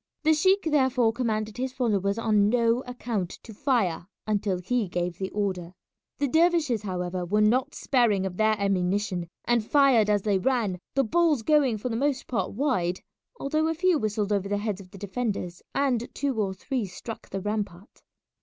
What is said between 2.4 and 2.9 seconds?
no